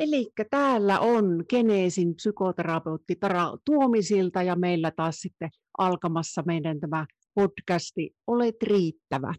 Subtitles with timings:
[0.00, 8.16] Eli täällä on Geneesin psykoterapeutti Tara Tuomisilta ja meillä taas sitten alkamassa meidän tämä podcasti
[8.26, 9.34] Olet riittävä.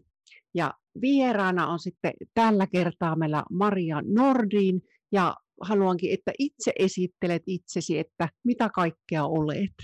[0.54, 7.98] Ja vieraana on sitten tällä kertaa meillä Maria Nordin ja haluankin, että itse esittelet itsesi,
[7.98, 9.76] että mitä kaikkea olet.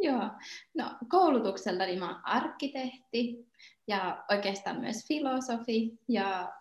[0.00, 0.30] Joo,
[0.74, 3.46] no koulutukseltani mä oon arkkitehti
[3.88, 6.52] ja oikeastaan myös filosofi ja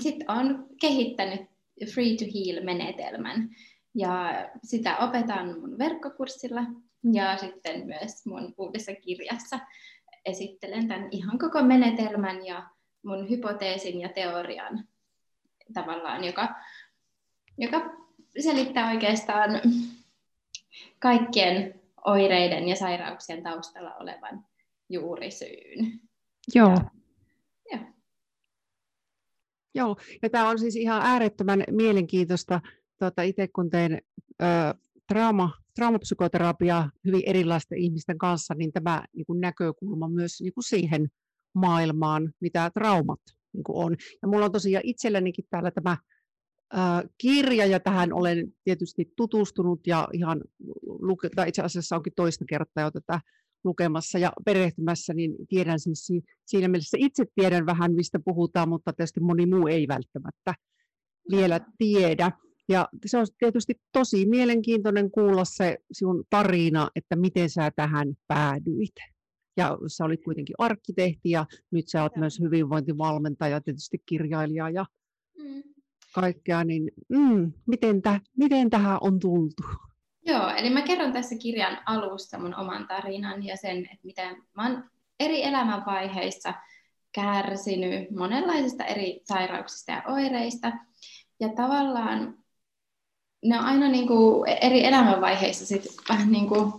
[0.00, 1.51] sitten olen kehittänyt
[1.94, 3.48] Free to Heal-menetelmän
[3.94, 4.32] ja
[4.62, 6.60] sitä opetan mun verkkokurssilla
[7.12, 9.58] ja sitten myös mun uudessa kirjassa
[10.24, 12.68] esittelen tämän ihan koko menetelmän ja
[13.02, 14.84] mun hypoteesin ja teorian
[15.74, 16.54] tavallaan, joka,
[17.58, 17.80] joka
[18.38, 19.50] selittää oikeastaan
[20.98, 24.44] kaikkien oireiden ja sairauksien taustalla olevan
[24.88, 26.00] juurisyyn.
[26.54, 26.70] Joo.
[26.70, 27.01] Ja.
[29.74, 32.60] Joo, ja tämä on siis ihan äärettömän mielenkiintoista.
[32.98, 34.02] Tuota, itse kun teen
[34.42, 34.44] ö,
[35.08, 41.08] trauma, traumapsykoterapiaa hyvin erilaisten ihmisten kanssa, niin tämä niin kuin näkökulma myös niin kuin siihen
[41.54, 43.20] maailmaan, mitä traumat
[43.52, 43.96] niin kuin on.
[44.22, 45.96] Ja mulla on tosiaan itsellänikin täällä tämä
[47.18, 50.40] kirja, ja tähän olen tietysti tutustunut ja ihan
[50.84, 53.20] luke, tai itse asiassa onkin toista kertaa jo tätä
[53.64, 56.12] lukemassa ja perehtymässä, niin tiedän siis
[56.44, 60.54] siinä mielessä itse tiedän vähän, mistä puhutaan, mutta tietysti moni muu ei välttämättä
[61.30, 62.32] vielä tiedä.
[62.68, 68.94] Ja se on tietysti tosi mielenkiintoinen kuulla se sinun tarina, että miten sä tähän päädyit.
[69.56, 74.86] Ja sä olit kuitenkin arkkitehti ja nyt sä oot myös hyvinvointivalmentaja, tietysti kirjailija ja
[75.38, 75.62] mm
[76.14, 79.62] kaikkea, niin mm, miten, tä, miten tähän on tultu?
[80.26, 84.68] Joo, eli mä kerron tässä kirjan alusta mun oman tarinan ja sen, että miten mä
[84.68, 84.84] oon
[85.20, 86.54] eri elämänvaiheissa
[87.12, 90.72] kärsinyt monenlaisista eri sairauksista ja oireista.
[91.40, 92.38] Ja tavallaan
[93.44, 96.72] ne on aina niin kuin eri elämänvaiheissa sit vähän niin kuin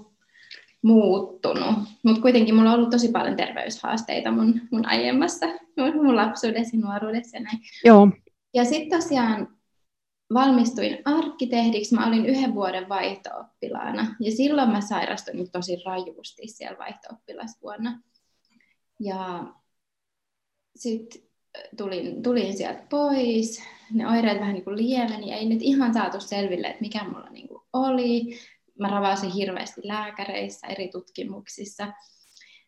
[0.82, 1.76] muuttunut.
[2.04, 5.46] Mutta kuitenkin mulla on ollut tosi paljon terveyshaasteita mun, mun aiemmassa,
[5.78, 7.60] mun, mun lapsuudessa ja nuoruudessa ja näin.
[7.86, 8.08] Joo.
[8.54, 9.48] Ja sitten tosiaan
[10.34, 11.96] valmistuin arkkitehdiksi.
[11.96, 18.02] Mä olin yhden vuoden vaihto-oppilaana ja silloin mä sairastuin tosi rajusti siellä vaihto-oppilasvuonna.
[19.00, 19.44] Ja
[20.76, 21.22] sitten
[21.78, 23.64] tulin, tulin sieltä pois.
[23.92, 25.34] Ne oireet vähän niin kuin lieveni.
[25.34, 28.40] Ei nyt ihan saatu selville, että mikä mulla niin kuin oli.
[28.80, 31.94] Mä ravasin hirveästi lääkäreissä eri tutkimuksissa.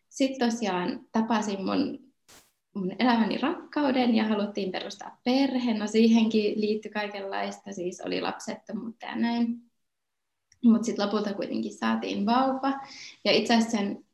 [0.08, 2.06] Sitten tosiaan tapasin mun
[2.76, 5.74] mun elämäni rakkauden ja haluttiin perustaa perhe.
[5.74, 9.62] No siihenkin liittyi kaikenlaista, siis oli lapsettomuutta ja näin.
[10.64, 12.72] Mutta sitten lopulta kuitenkin saatiin vauva.
[13.24, 14.04] Ja itse asiassa sen,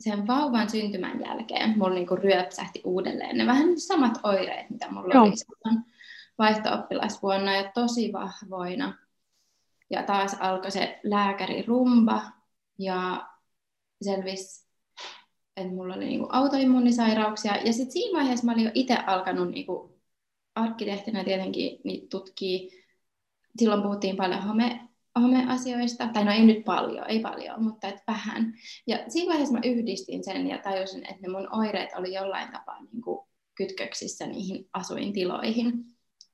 [0.00, 5.24] sen vauvan syntymän jälkeen mulla niinku ryöpsähti uudelleen ne vähän samat oireet, mitä mulla Joo.
[5.24, 5.84] oli silloin
[6.38, 8.94] vaihto-oppilasvuonna ja tosi vahvoina.
[9.90, 12.22] Ja taas alkoi se lääkärirumba
[12.78, 13.26] ja
[14.02, 14.65] selvisi
[15.56, 17.56] että mulla oli niinku autoimmunisairauksia.
[17.56, 20.00] Ja sitten siinä vaiheessa mä olin jo itse alkanut niinku
[20.54, 22.84] arkkitehtinä tietenkin niin tutkii.
[23.58, 24.88] Silloin puhuttiin paljon home,
[25.20, 28.54] homeasioista, tai no ei nyt paljon, ei paljon, mutta et vähän.
[28.86, 32.82] Ja siinä vaiheessa mä yhdistin sen ja tajusin, että ne mun oireet oli jollain tapaa
[32.82, 35.72] niin kuin kytköksissä niihin asuintiloihin.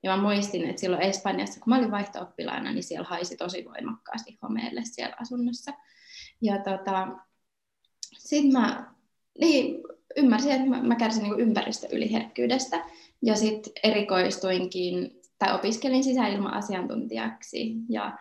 [0.02, 2.18] Ja mä muistin, että silloin Espanjassa, kun mä olin vaihto
[2.62, 5.72] niin siellä haisi tosi voimakkaasti homeelle siellä asunnossa.
[6.42, 7.08] Ja tota,
[8.18, 8.92] sitten mä
[9.40, 9.82] niin,
[10.16, 12.84] ymmärsin, että mä, mä kärsin niin ympäristöyliherkkyydestä.
[13.22, 18.18] Ja sitten erikoistuinkin, tai opiskelin sisäilma-asiantuntijaksi ja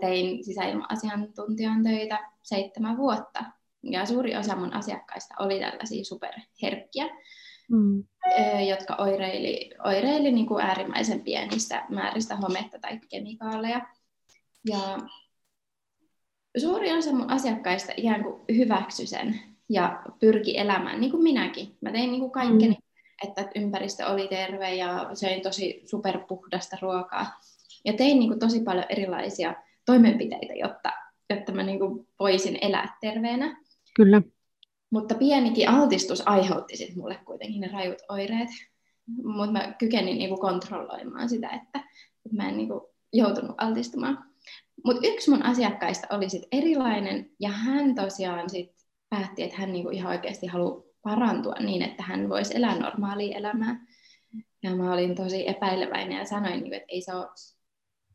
[0.00, 3.44] tein sisäilma-asiantuntijan töitä seitsemän vuotta.
[3.82, 7.06] Ja suuri osa mun asiakkaista oli tällaisia superherkkiä,
[7.70, 8.04] mm.
[8.68, 13.86] jotka oireili, oireili niin kuin äärimmäisen pienistä määristä hometta tai kemikaaleja.
[14.68, 14.98] Ja
[16.60, 21.76] suuri osa mun asiakkaista ikään kuin hyväksy sen ja pyrki elämään, niin kuin minäkin.
[21.80, 23.28] Mä tein niin kuin kaikkeni, mm.
[23.28, 27.26] että ympäristö oli terve ja söin tosi superpuhdasta ruokaa.
[27.84, 29.54] Ja tein niin kuin tosi paljon erilaisia
[29.86, 30.92] toimenpiteitä, jotta,
[31.30, 33.56] jotta mä niin kuin voisin elää terveenä.
[33.96, 34.22] Kyllä.
[34.90, 38.48] Mutta pienikin altistus aiheutti sit mulle kuitenkin ne rajut oireet.
[39.24, 41.78] Mutta mä kykenin niin kuin kontrolloimaan sitä, että,
[42.26, 42.80] että mä en niin kuin
[43.12, 44.24] joutunut altistumaan.
[44.84, 48.72] Mutta yksi mun asiakkaista oli sit erilainen, ja hän tosiaan sit
[49.10, 53.86] päätti, että hän niinku ihan oikeasti haluaa parantua niin, että hän voisi elää normaalia elämää.
[54.62, 57.28] Ja mä olin tosi epäileväinen ja sanoin, niinku, että ei se ole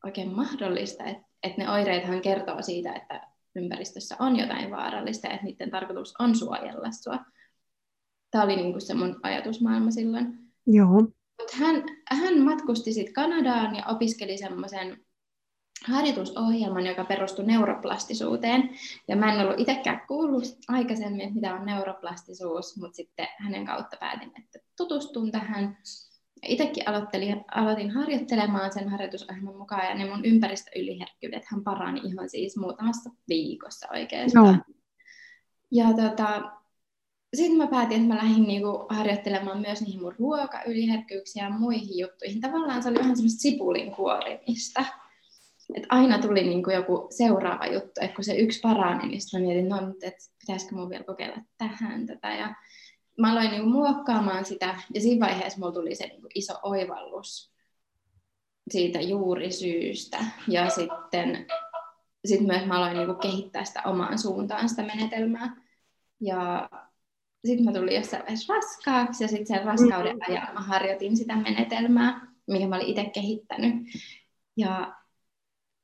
[0.03, 5.45] oikein mahdollista, että, että ne oireethan kertoo siitä, että ympäristössä on jotain vaarallista ja että
[5.45, 7.19] niiden tarkoitus on suojella sua.
[8.31, 10.25] Tämä oli niin se mun ajatusmaailma silloin.
[10.67, 11.01] Joo.
[11.41, 15.05] Mut hän, hän matkusti sitten Kanadaan ja opiskeli semmoisen
[15.87, 18.69] harjoitusohjelman, joka perustui neuroplastisuuteen.
[19.07, 24.31] Ja mä en ollut itsekään kuullut aikaisemmin, mitä on neuroplastisuus, mutta sitten hänen kautta päätin,
[24.39, 25.77] että tutustun tähän.
[26.47, 32.57] Itsekin aloittelin, aloitin harjoittelemaan sen harjoitusohjelman mukaan, ja ne mun ympäristöyliherkkyydet hän parani ihan siis
[32.57, 34.55] muutamassa viikossa oikeastaan.
[34.55, 34.75] No.
[35.71, 36.51] Ja tota,
[37.33, 42.41] sitten mä päätin, että mä lähdin niinku harjoittelemaan myös niihin mun ruokayliherkkyyksiä ja muihin juttuihin.
[42.41, 44.85] Tavallaan se oli vähän semmoista sipulin kuorimista.
[45.73, 49.47] Et aina tuli niinku joku seuraava juttu, että kun se yksi parani, niin sitten mä
[49.47, 52.33] mietin, no, että pitäisikö mun vielä kokeilla tähän tätä.
[52.33, 52.55] Ja
[53.17, 57.53] mä aloin niinku muokkaamaan sitä, ja siinä vaiheessa mulla tuli se niinku iso oivallus
[58.71, 60.17] siitä juurisyystä.
[60.47, 61.45] Ja sitten
[62.25, 65.55] sit myös mä aloin niinku kehittää sitä omaan suuntaan sitä menetelmää.
[66.21, 66.69] Ja
[67.45, 70.21] sitten mä tulin jossain vaiheessa raskaaksi ja sitten sen raskauden mm.
[70.27, 73.73] ajan mä harjoitin sitä menetelmää, mikä mä olin itse kehittänyt.
[74.57, 75.02] Ja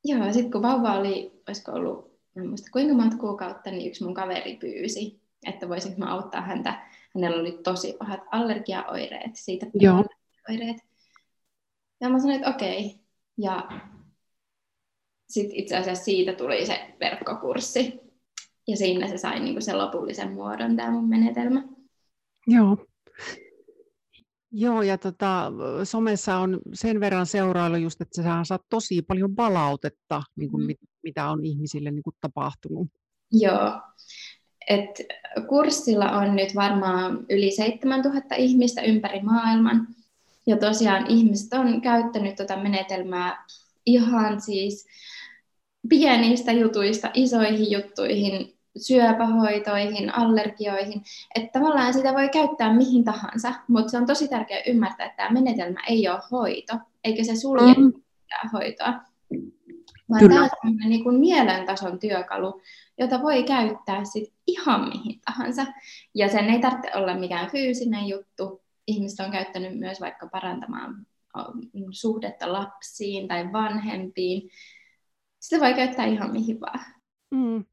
[0.06, 4.14] joo, sitten kun vauva oli, olisiko ollut, en muista kuinka monta kuukautta, niin yksi mun
[4.14, 6.88] kaveri pyysi, että voisinko mä auttaa häntä.
[7.16, 10.06] Hänellä oli tosi pahat allergiaoireet, siitä joo.
[10.50, 10.78] oireet.
[12.02, 13.00] Ja mä sanoin, että okei.
[13.38, 13.70] Ja
[15.30, 18.00] sitten itse asiassa siitä tuli se verkkokurssi,
[18.68, 21.64] ja siinä se sai niin kuin sen lopullisen muodon, tämä mun menetelmä.
[22.48, 22.78] Joo.
[24.52, 25.52] Joo, ja tota,
[25.84, 30.68] somessa on sen verran seurailu just, että sä saat tosi paljon palautetta, niin kuin mm.
[30.68, 32.88] mit, mitä on ihmisille niin kuin tapahtunut.
[33.32, 33.82] Joo,
[34.70, 34.90] et
[35.48, 39.88] kurssilla on nyt varmaan yli 7000 ihmistä ympäri maailman.
[40.48, 43.46] Ja tosiaan ihmiset on käyttänyt tuota menetelmää
[43.86, 44.88] ihan siis
[45.90, 51.02] pienistä jutuista isoihin juttuihin syöpähoitoihin, allergioihin,
[51.36, 55.30] että tavallaan sitä voi käyttää mihin tahansa, mutta se on tosi tärkeää ymmärtää, että tämä
[55.30, 56.74] menetelmä ei ole hoito,
[57.04, 57.94] eikä se sulje mm.
[58.54, 58.94] hoitoa,
[60.10, 60.36] vaan Kyllä.
[60.36, 62.62] tämä on niin kuin mielentason työkalu,
[62.98, 65.66] jota voi käyttää sit ihan mihin tahansa.
[66.16, 68.62] Ja sen ei tarvitse olla mikään fyysinen juttu.
[68.88, 71.06] Ihmiset on käyttänyt myös vaikka parantamaan
[71.92, 74.50] suhdetta lapsiin tai vanhempiin.
[75.40, 76.80] Sitä voi käyttää ihan mihin vaan.
[77.32, 77.66] Mm.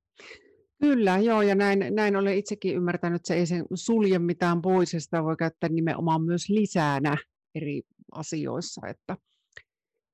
[0.81, 4.95] Kyllä, joo, ja näin, näin olen itsekin ymmärtänyt, että se ei sen sulje mitään pois,
[4.95, 7.17] ja sitä voi käyttää nimenomaan myös lisänä
[7.55, 7.83] eri
[8.13, 9.17] asioissa, että,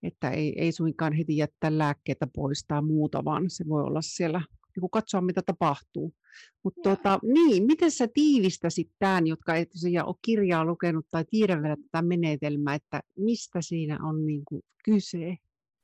[0.03, 4.38] että ei, ei suinkaan heti jättää lääkkeitä pois tai muuta, vaan se voi olla siellä,
[4.38, 6.14] niin kuin katsoa mitä tapahtuu.
[6.65, 11.62] Mutta tota, niin, miten sä tiivistäsit tämän, jotka ei tosiaan ole kirjaa lukenut tai tiedä
[11.62, 15.37] vielä tätä menetelmää, että mistä siinä on niin kuin kyse?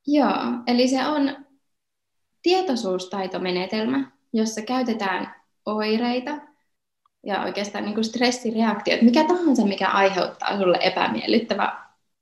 [0.07, 0.33] Joo,
[0.67, 1.47] eli se on
[2.43, 5.35] tietoisuustaitomenetelmä, jossa käytetään
[5.67, 6.31] oireita
[7.27, 11.77] ja oikeastaan niin kuin stressireaktioita, mikä tahansa, mikä aiheuttaa sulle epämiellyttävä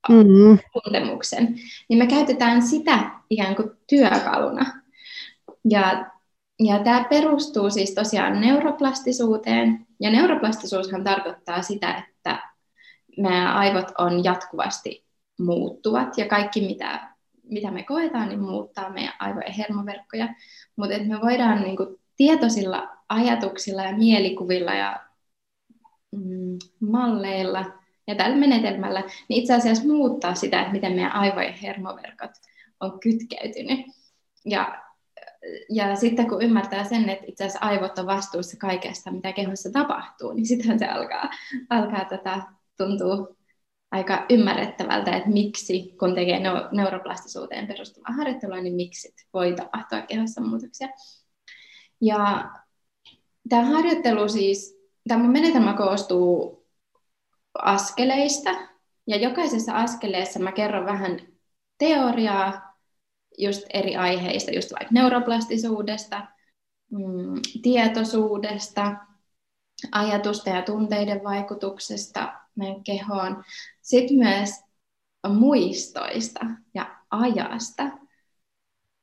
[0.09, 0.59] mm-hmm.
[0.73, 1.55] tuntemuksen,
[1.89, 4.67] niin me käytetään sitä ikään kuin työkaluna.
[5.71, 6.11] Ja,
[6.59, 12.43] ja tämä perustuu siis tosiaan neuroplastisuuteen, ja neuroplastisuushan tarkoittaa sitä, että
[13.17, 15.05] meidän aivot on jatkuvasti
[15.41, 17.16] muuttuvat, ja kaikki mitä
[17.47, 20.35] mitä me koetaan, niin muuttaa meidän aivojen hermoverkkoja.
[20.77, 25.01] Mutta me voidaan niin kuin, tietoisilla ajatuksilla ja mielikuvilla ja
[26.13, 27.65] mm, malleilla
[28.07, 32.31] ja tällä menetelmällä niin itse asiassa muuttaa sitä, että miten meidän aivojen hermoverkot
[32.81, 33.87] on kytkeytynyt.
[34.45, 34.83] Ja,
[35.71, 40.33] ja sitten kun ymmärtää sen, että itse asiassa aivot on vastuussa kaikesta, mitä kehossa tapahtuu,
[40.33, 41.31] niin sitten se alkaa,
[41.71, 42.43] alkaa tätä
[42.77, 43.36] tuntua
[43.91, 46.41] aika ymmärrettävältä, että miksi, kun tekee
[46.73, 50.89] neuroplastisuuteen perustuvaa harjoittelua, niin miksi voi tapahtua kehossa muutoksia.
[52.01, 52.51] Ja
[53.49, 54.77] tämä harjoittelu siis,
[55.09, 56.57] tämä menetelmä koostuu
[57.55, 58.51] askeleista,
[59.07, 61.21] ja jokaisessa askeleessa mä kerron vähän
[61.79, 62.77] teoriaa
[63.39, 66.27] just eri aiheista, just vaikka neuroplastisuudesta,
[66.91, 68.97] mm, tietoisuudesta,
[69.93, 73.45] ajatusten ja tunteiden vaikutuksesta meidän kehoon,
[73.87, 74.51] sitten myös
[75.29, 77.83] muistoista ja ajasta,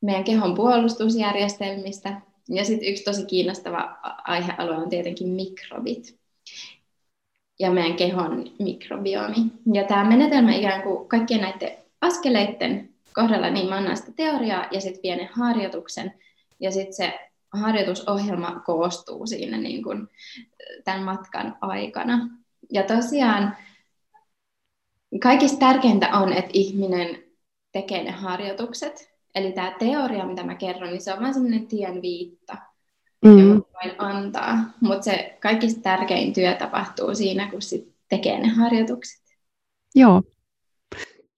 [0.01, 6.19] meidän kehon puolustusjärjestelmistä ja sitten yksi tosi kiinnostava aihealue on tietenkin mikrobit
[7.59, 9.35] ja meidän kehon mikrobiomi.
[9.73, 11.71] Ja tämä menetelmä ikään kuin kaikkien näiden
[12.01, 16.13] askeleiden kohdalla, niin mä annan sitä teoriaa ja sitten pienen harjoituksen.
[16.59, 17.19] Ja sitten se
[17.53, 20.07] harjoitusohjelma koostuu siinä niin kuin
[20.83, 22.29] tämän matkan aikana.
[22.71, 23.57] Ja tosiaan
[25.19, 27.23] kaikista tärkeintä on, että ihminen
[27.71, 29.13] tekee ne harjoitukset.
[29.35, 32.57] Eli tämä teoria, mitä mä kerron, niin se on vain semmoinen tien viitta,
[33.25, 33.39] mm.
[33.39, 34.57] jonka voin antaa.
[34.81, 39.23] Mutta se kaikista tärkein työ tapahtuu siinä, kun sit tekee ne harjoitukset.
[39.95, 40.21] Joo.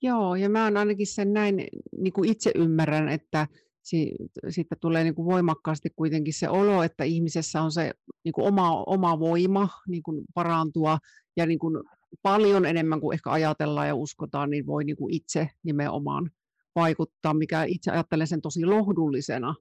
[0.01, 1.67] Joo, ja mä oon ainakin sen näin
[1.97, 3.47] niin kuin itse ymmärrän, että
[4.49, 7.91] sitten tulee niin kuin voimakkaasti kuitenkin se olo, että ihmisessä on se
[8.23, 10.97] niin kuin oma, oma voima niin kuin parantua
[11.37, 11.83] ja niin kuin
[12.21, 16.31] paljon enemmän kuin ehkä ajatellaan ja uskotaan, niin voi niin kuin itse nimenomaan
[16.75, 19.55] vaikuttaa, mikä itse ajattelen sen tosi lohdullisena.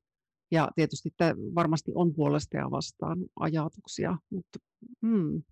[0.51, 4.59] Ja tietysti tämä varmasti on puolesta ja vastaan ajatuksia, mutta
[5.03, 5.43] hmm.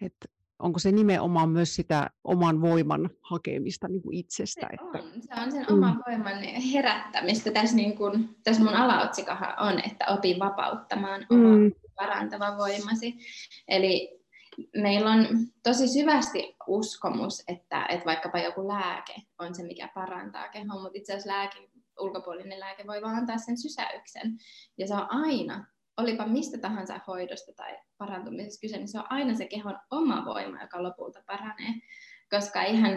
[0.00, 0.14] Et
[0.58, 4.60] onko se nimenomaan myös sitä oman voiman hakemista niin kuin itsestä?
[4.60, 4.98] Se että...
[4.98, 5.22] on.
[5.22, 5.74] Se on sen mm.
[5.74, 7.50] oman voiman herättämistä.
[7.50, 11.44] Tässä, niin kuin, tässä mun alaotsikahan on, että opi vapauttamaan mm.
[11.44, 13.14] oma parantava voimasi.
[13.68, 14.23] Eli
[14.76, 15.26] meillä on
[15.62, 21.12] tosi syvästi uskomus, että, että vaikkapa joku lääke on se, mikä parantaa kehoa, mutta itse
[21.12, 21.58] asiassa lääke,
[22.00, 24.38] ulkopuolinen lääke voi vaan antaa sen sysäyksen.
[24.78, 29.34] Ja se on aina olipa mistä tahansa hoidosta tai parantumisesta kyse, niin se on aina
[29.34, 31.72] se kehon oma voima, joka lopulta paranee.
[32.30, 32.92] Koska ihan,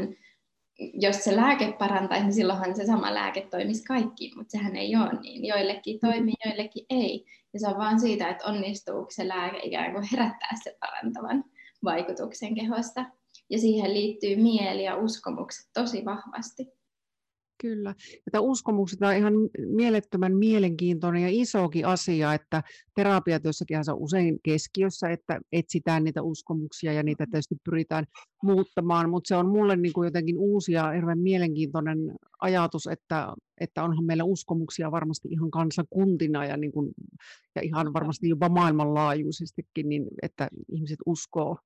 [0.79, 5.19] jos se lääke parantaisi, niin silloinhan se sama lääke toimisi kaikkiin, mutta sehän ei ole
[5.21, 5.45] niin.
[5.45, 7.25] Joillekin toimii, joillekin ei.
[7.53, 11.43] Ja se on vaan siitä, että onnistuuko se lääke ikään kuin herättää se parantavan
[11.83, 13.05] vaikutuksen kehosta.
[13.49, 16.76] Ja siihen liittyy mieli ja uskomukset tosi vahvasti.
[17.61, 17.95] Kyllä.
[18.31, 19.33] Tämä uskomukset on ihan
[19.67, 22.63] mielettömän mielenkiintoinen ja isokin asia, että
[22.95, 28.05] terapiatyössäkin on usein keskiössä, että etsitään niitä uskomuksia ja niitä tietysti pyritään
[28.43, 31.97] muuttamaan, mutta se on mulle niin kuin jotenkin uusi ja hirveän mielenkiintoinen
[32.41, 36.91] ajatus, että, että onhan meillä uskomuksia varmasti ihan kansakuntina ja, niin kuin,
[37.55, 41.57] ja ihan varmasti jopa maailmanlaajuisestikin, niin että ihmiset uskoo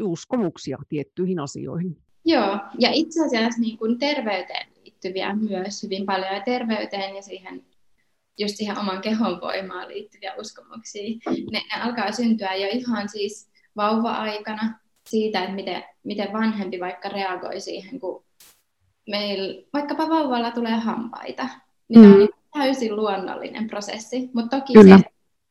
[0.00, 1.96] uskomuksia tiettyihin asioihin.
[2.24, 7.64] Joo, ja itse asiassa niin kuin terveyteen liittyviä myös hyvin paljon ja terveyteen ja siihen
[8.38, 11.18] just siihen oman kehon voimaan liittyviä uskomuksia.
[11.26, 17.60] Ne, ne alkaa syntyä jo ihan siis vauva-aikana siitä, että miten, miten vanhempi vaikka reagoi
[17.60, 18.24] siihen, kun
[19.08, 21.48] meillä vaikkapa vauvalla tulee hampaita.
[21.88, 22.22] Niin mm.
[22.22, 24.98] on täysin luonnollinen prosessi, mutta toki Kyllä.
[24.98, 25.04] se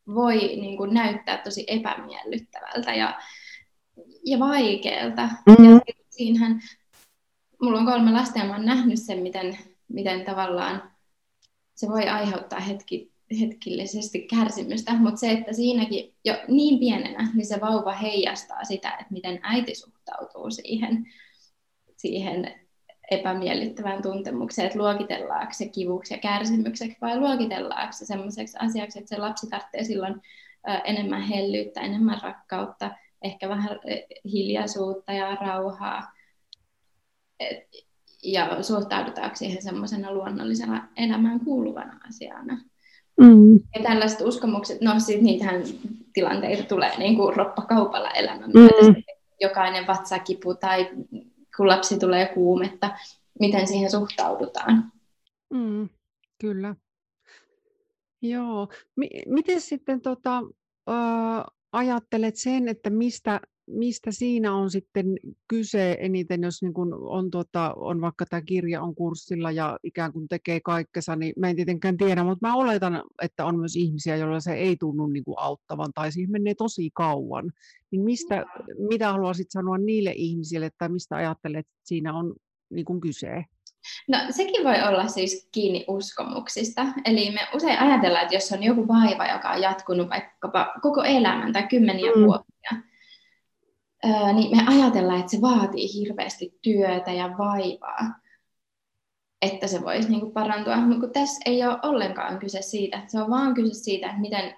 [0.07, 3.19] voi niin kuin, näyttää tosi epämiellyttävältä ja,
[4.25, 5.29] ja vaikealta.
[5.45, 5.75] Mm.
[5.75, 5.79] Ja
[6.21, 6.61] siinähän
[7.61, 10.91] mulla on kolme lasta ja mä oon nähnyt sen, miten, miten tavallaan
[11.75, 17.61] se voi aiheuttaa hetki, hetkillisesti kärsimystä, mutta se, että siinäkin jo niin pienenä, niin se
[17.61, 21.07] vauva heijastaa sitä, että miten äiti suhtautuu siihen,
[21.97, 22.53] siihen
[23.11, 29.21] epämiellyttävään tuntemukseen, että luokitellaanko se kivuksi ja kärsimykseksi vai luokitellaanko se semmoiseksi asiaksi, että se
[29.21, 30.21] lapsi tarvitsee silloin
[30.85, 33.79] enemmän hellyyttä, enemmän rakkautta, ehkä vähän
[34.31, 36.11] hiljaisuutta ja rauhaa,
[38.23, 42.61] ja suhtaudutaanko siihen semmoisena luonnollisena elämään kuuluvana asiana.
[43.21, 43.53] Mm.
[43.53, 45.63] Ja tällaiset uskomukset, no siis niitähän
[46.13, 49.03] tilanteita tulee niin kuin roppakaupalla elämän mm.
[49.41, 50.89] jokainen vatsakipu tai
[51.57, 52.97] kun lapsi tulee kuumetta,
[53.39, 54.91] miten siihen suhtaudutaan.
[55.53, 55.89] Mm,
[56.41, 56.75] kyllä.
[58.21, 58.67] Joo.
[58.95, 60.43] M- miten sitten tota,
[60.89, 60.93] ö,
[61.71, 65.05] ajattelet sen, että mistä mistä siinä on sitten
[65.47, 70.13] kyse eniten, jos niin kun on, tota, on vaikka tämä kirja on kurssilla ja ikään
[70.13, 74.15] kuin tekee kaikkensa, niin mä en tietenkään tiedä, mutta mä oletan, että on myös ihmisiä,
[74.15, 77.51] joilla se ei tunnu niin kuin auttavan tai siihen menee tosi kauan.
[77.91, 78.45] Niin mistä,
[78.89, 82.35] mitä haluaisit sanoa niille ihmisille tai mistä ajattelet, että siinä on
[82.69, 83.45] niin kuin kyse?
[84.07, 86.85] No sekin voi olla siis kiinni uskomuksista.
[87.05, 91.53] Eli me usein ajatellaan, että jos on joku vaiva, joka on jatkunut vaikkapa koko elämän
[91.53, 92.23] tai kymmeniä mm.
[92.23, 92.83] vuosia,
[94.33, 98.21] niin me ajatellaan, että se vaatii hirveästi työtä ja vaivaa,
[99.41, 100.75] että se voisi niin kuin parantua.
[100.75, 104.55] Mutta tässä ei ole ollenkaan kyse siitä, se on vaan kyse siitä, että miten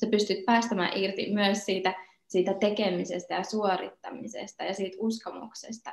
[0.00, 1.94] sä pystyt päästämään irti myös siitä,
[2.26, 5.92] siitä tekemisestä ja suorittamisesta ja siitä uskomuksesta,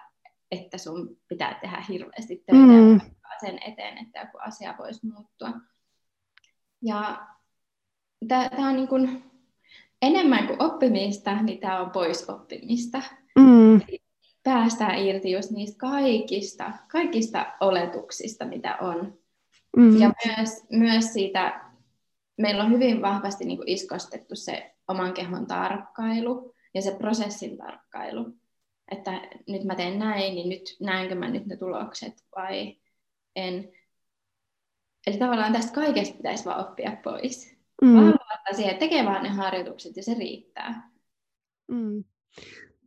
[0.52, 3.02] että sun pitää tehdä hirveästi töitä mm.
[3.42, 5.54] sen eteen, että joku asia voisi muuttua.
[6.82, 7.28] Ja
[8.28, 9.24] tämä on niin kuin,
[10.02, 13.02] enemmän kuin oppimista, niin tämä on pois oppimista.
[13.36, 13.82] Mm.
[14.44, 19.20] päästään irti just niistä kaikista, kaikista oletuksista, mitä on.
[19.78, 20.02] Mm.
[20.02, 21.62] Ja myös, myös siitä,
[22.38, 28.26] meillä on hyvin vahvasti niin kuin iskostettu se oman kehon tarkkailu ja se prosessin tarkkailu.
[28.92, 32.78] Että nyt mä teen näin, niin nyt näenkö mä nyt ne tulokset vai
[33.36, 33.72] en.
[35.08, 37.58] Eli tavallaan tästä kaikesta pitäisi vaan oppia pois.
[37.82, 37.94] Mm.
[37.94, 40.92] Vaan luottaa siihen, että tekee vaan ne harjoitukset ja se riittää.
[41.72, 42.04] Mm.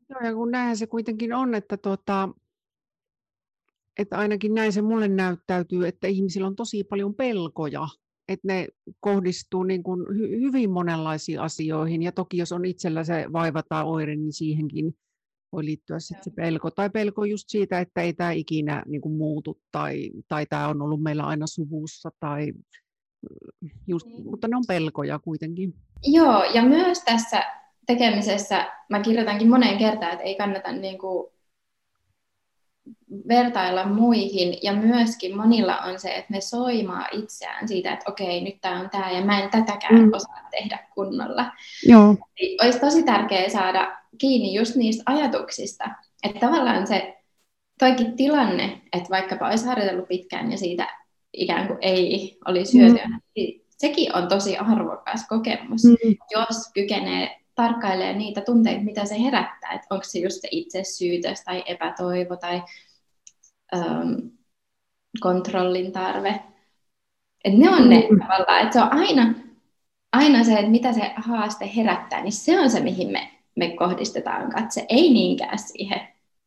[0.09, 2.29] No ja kun näinhän se kuitenkin on, että, tuota,
[3.99, 7.89] että ainakin näin se mulle näyttäytyy, että ihmisillä on tosi paljon pelkoja,
[8.29, 8.67] että ne
[9.01, 12.03] kohdistuu niin kuin hy- hyvin monenlaisiin asioihin.
[12.03, 14.97] Ja toki jos on itsellä se vaiva tai oire, niin siihenkin
[15.53, 16.71] voi liittyä sitten se pelko.
[16.71, 20.83] Tai pelko just siitä, että ei tämä ikinä niin kuin muutu tai, tai tämä on
[20.83, 22.11] ollut meillä aina suvussa.
[22.21, 22.53] Tai,
[23.87, 24.31] just, mm.
[24.31, 25.75] Mutta ne on pelkoja kuitenkin.
[26.03, 27.45] Joo, ja myös tässä
[27.87, 31.33] tekemisessä mä kirjoitankin moneen kertaan, että ei kannata niin kuin
[33.29, 38.61] vertailla muihin ja myöskin monilla on se, että ne soimaa itseään siitä, että okei, nyt
[38.61, 40.11] tämä on tämä ja mä en tätäkään mm.
[40.13, 41.53] osaa tehdä kunnolla.
[41.87, 42.17] Joo.
[42.41, 45.85] Eli olisi tosi tärkeää saada kiinni just niistä ajatuksista,
[46.23, 47.23] että tavallaan se
[47.79, 50.89] toikin tilanne, että vaikkapa olisi harjoitellut pitkään ja siitä
[51.33, 53.21] ikään kuin ei olisi hyötyä, mm.
[53.37, 56.17] niin sekin on tosi arvokas kokemus, mm.
[56.31, 61.63] jos kykenee tarkkailee niitä tunteita, mitä se herättää, että onko se just se itsesyytös tai
[61.67, 62.63] epätoivo tai
[63.75, 64.31] äm,
[65.21, 66.41] kontrollin tarve.
[67.45, 68.21] Et ne on ne mm.
[68.21, 69.35] tavallaan, että se on aina,
[70.13, 74.51] aina se, että mitä se haaste herättää, niin se on se, mihin me, me kohdistetaan
[74.51, 76.01] katse, ei niinkään siihen,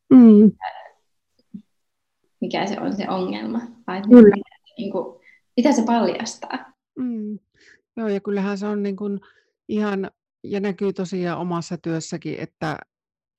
[0.09, 0.51] mm.
[2.41, 4.35] mikä se on se ongelma, vai Kyllä.
[4.35, 5.19] Mitä, niin kuin,
[5.57, 6.73] mitä se paljastaa.
[6.99, 7.39] Mm.
[7.97, 9.19] Joo, ja kyllähän se on niin kuin
[9.69, 10.11] ihan
[10.43, 12.77] ja näkyy tosiaan omassa työssäkin, että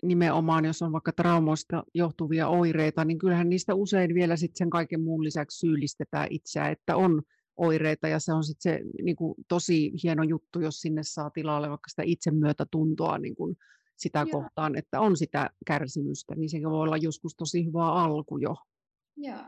[0.03, 5.01] nimenomaan jos on vaikka traumoista johtuvia oireita, niin kyllähän niistä usein vielä sitten sen kaiken
[5.01, 7.23] muun lisäksi syyllistetään itseä, että on
[7.57, 11.69] oireita ja se on sitten se niin kuin, tosi hieno juttu, jos sinne saa tilalle
[11.69, 13.57] vaikka sitä itsemyötätuntoa niin kuin,
[13.97, 14.41] sitä Joo.
[14.41, 18.55] kohtaan, että on sitä kärsimystä, niin se voi olla joskus tosi hyvä alku jo
[19.17, 19.45] Joo.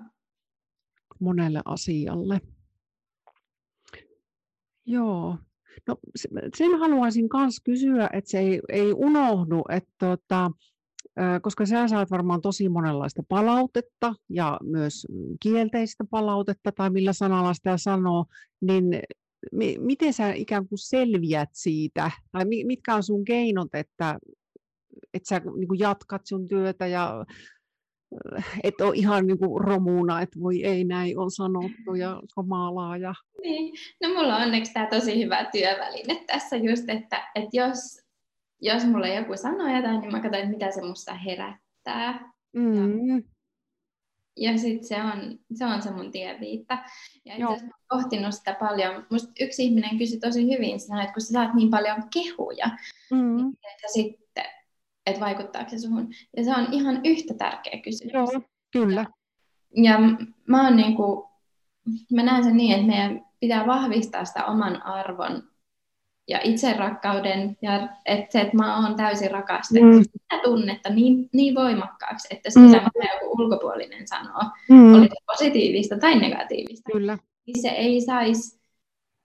[1.20, 2.40] monelle asialle.
[4.86, 5.38] Joo,
[5.88, 5.96] No,
[6.56, 10.50] sen haluaisin myös kysyä, että se ei, ei unohdu, että tota,
[11.42, 15.06] koska sä saat varmaan tosi monenlaista palautetta ja myös
[15.42, 18.24] kielteistä palautetta, tai millä sanalla sitä sanoo,
[18.60, 18.84] niin
[19.78, 24.18] miten sä ikään kuin selviät siitä, tai mitkä on sun keinot, että,
[25.14, 27.24] että sä niin jatkat sun työtä ja
[28.64, 32.96] et ole ihan niin kuin romuuna, että voi ei näin on sanottu ja kamalaa.
[32.96, 33.14] Ja...
[33.42, 33.74] Niin.
[34.02, 38.07] No mulla on onneksi tämä tosi hyvä työväline tässä just, että, että jos,
[38.60, 42.32] jos mulle joku sanoo jotain, niin mä katson, että mitä se musta herättää.
[42.52, 43.08] Mm.
[43.08, 43.22] Ja,
[44.36, 46.78] ja sitten se on, se on se mun tieviitta.
[47.24, 49.06] Ja itse asiassa pohtinut sitä paljon.
[49.10, 52.66] Musta yksi ihminen kysyi tosi hyvin, sanoi, että kun sä saat niin paljon kehuja,
[53.10, 53.36] mm.
[53.36, 53.56] niin
[53.92, 54.44] sitten
[55.08, 56.08] että vaikuttaako se suhun.
[56.36, 58.12] Ja se on ihan yhtä tärkeä kysymys.
[58.14, 58.42] Joo,
[58.72, 59.06] kyllä.
[59.76, 59.98] Ja
[60.46, 61.28] mä, oon niin kuin,
[62.12, 65.42] mä näen sen niin, että meidän pitää vahvistaa sitä oman arvon
[66.28, 70.02] ja itserakkauden ja että se, että mä oon täysin rakastettu, mm.
[70.02, 72.66] sitä tunnetta niin, niin voimakkaaksi, että se, mm.
[72.66, 74.94] mitä joku ulkopuolinen sanoo, mm.
[74.94, 77.18] oli se positiivista tai negatiivista, Kyllä.
[77.46, 78.60] niin se ei saisi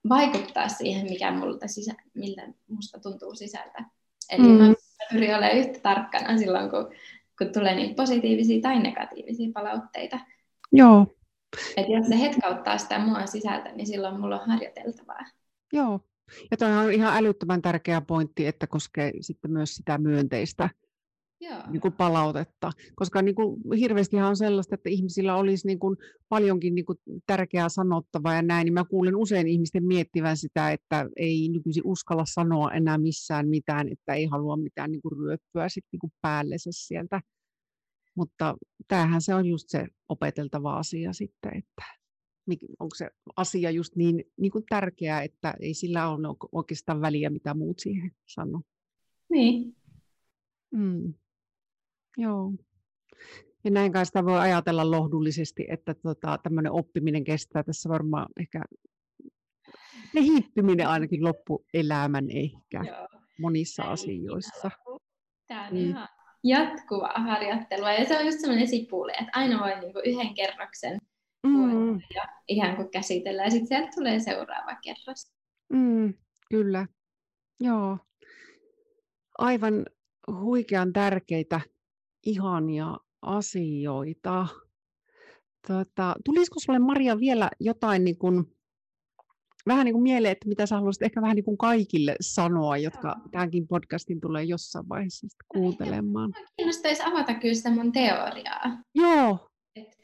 [0.08, 3.84] vaikuttaa siihen, mikä multa sisä, miltä musta tuntuu sisältä.
[4.30, 4.48] Eli mm.
[4.48, 4.74] mä
[5.12, 6.90] pyrin olemaan yhtä tarkkana silloin, kun,
[7.38, 10.18] kun tulee niitä positiivisia tai negatiivisia palautteita.
[10.72, 11.06] Joo.
[11.76, 15.24] Et jos se hetkauttaa sitä mua sisältä, niin silloin mulla on harjoiteltavaa.
[15.72, 16.00] Joo.
[16.50, 20.70] Ja toi on ihan älyttömän tärkeä pointti, että koskee sitten myös sitä myönteistä
[21.40, 21.62] Joo.
[21.70, 22.70] Niin kuin palautetta.
[22.94, 25.96] Koska niin kuin, hirveästi on sellaista, että ihmisillä olisi niin kuin,
[26.28, 31.06] paljonkin niin kuin, tärkeää sanottavaa ja näin, niin mä kuulen usein ihmisten miettivän sitä, että
[31.16, 35.84] ei nykyisin uskalla sanoa enää missään mitään, että ei halua mitään niin kuin, ryöppyä sit,
[35.92, 37.20] niin kuin, päällensä sieltä.
[38.16, 38.56] Mutta
[38.88, 42.03] tämähän se on just se opeteltava asia sitten, että
[42.78, 47.54] onko se asia just niin, niin kuin tärkeää, että ei sillä ole oikeastaan väliä, mitä
[47.54, 48.60] muut siihen sanoo.
[49.30, 49.76] Niin.
[50.70, 51.14] Mm.
[52.16, 52.52] Joo.
[53.64, 58.62] Ja näin kai sitä voi ajatella lohdullisesti, että tota, tämmöinen oppiminen kestää tässä varmaan ehkä
[60.12, 63.08] kehittyminen ainakin loppuelämän ehkä Joo.
[63.40, 64.70] monissa Tämä asioissa.
[65.46, 65.88] Tämä on niin.
[65.88, 66.08] ihan
[66.44, 70.98] jatkuvaa harjoittelua ja se on just semmoinen sipuli, että aina voi niinku yhden kerroksen
[71.94, 72.00] mm.
[72.14, 75.32] ja ihan kuin käsitellä ja sitten sieltä tulee seuraava kerros.
[75.72, 76.14] Mm,
[76.50, 76.86] kyllä,
[77.60, 77.98] joo.
[79.38, 79.86] Aivan
[80.40, 81.60] huikean tärkeitä
[82.26, 84.46] ihania asioita.
[85.68, 88.56] Tota, tulisiko sinulle Maria vielä jotain niin kuin,
[89.66, 93.16] vähän niin kuin mieleen, että mitä sä haluaisit ehkä vähän niin kuin kaikille sanoa, jotka
[93.30, 96.32] tämänkin podcastin tulee jossain vaiheessa kuuntelemaan?
[96.56, 98.82] Kiinnostaisi avata kyllä sitä mun teoriaa.
[98.94, 99.50] Joo.
[99.76, 99.98] Et,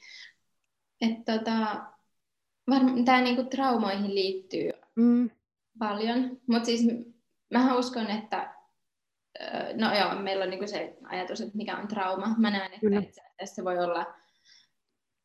[1.01, 1.85] et tota,
[3.05, 5.31] tämä niinku traumoihin liittyy mm.
[5.79, 6.87] paljon, mutta siis
[7.51, 8.55] mä uskon, että
[9.75, 12.35] no joo, meillä on niinku se ajatus, että mikä on trauma.
[12.39, 14.07] Mä näen, että, että tässä voi olla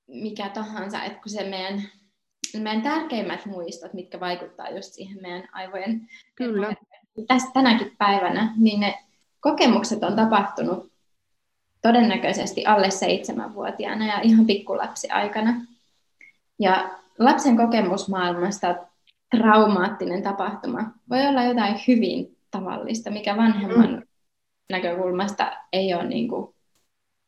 [0.07, 1.83] mikä tahansa, että kun se meidän,
[2.57, 6.73] meidän tärkeimmät muistot, mitkä vaikuttaa just siihen meidän aivojen Kyllä.
[7.27, 9.03] Tästä tänäkin päivänä, niin ne
[9.39, 10.94] kokemukset on tapahtunut
[11.85, 15.53] todennäköisesti alle seitsemänvuotiaana ja ihan pikkulapsi aikana.
[16.59, 18.75] Ja lapsen kokemus maailmasta
[19.37, 24.01] traumaattinen tapahtuma voi olla jotain hyvin tavallista, mikä vanhemman mm.
[24.69, 26.55] näkökulmasta ei ole niin kuin,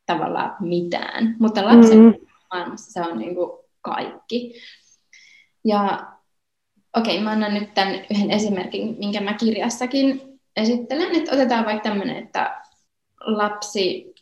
[0.06, 2.13] tavallaan mitään, mutta lapsen mm.
[2.54, 4.62] maailmassa se on niin kuin kaikki.
[5.65, 6.08] Ja
[6.98, 11.89] okei, okay, mä annan nyt tämän yhden esimerkin, minkä mä kirjassakin esittelen, että otetaan vaikka
[11.89, 12.62] tämmöinen, että
[13.20, 14.13] lapsi,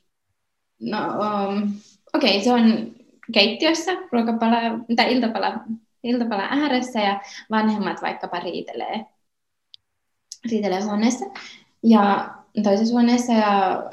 [0.79, 1.73] no um,
[2.13, 2.95] okei, okay, se on
[3.33, 4.57] keittiössä ruokapala,
[4.95, 5.53] tai iltapala,
[6.03, 9.05] iltapala ääressä ja vanhemmat vaikkapa riitelee,
[10.51, 11.25] riitelee huoneessa
[11.83, 13.83] ja toisessa huoneessa ja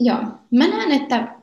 [0.00, 0.18] joo,
[0.50, 1.38] mä näen, että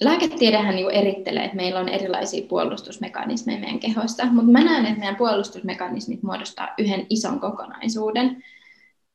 [0.00, 5.16] lääketiedehän niin erittelee, että meillä on erilaisia puolustusmekanismeja meidän kehossa, mutta mä näen, että meidän
[5.16, 8.42] puolustusmekanismit muodostaa yhden ison kokonaisuuden.